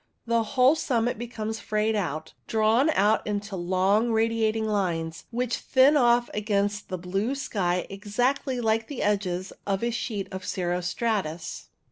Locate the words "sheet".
9.91-10.27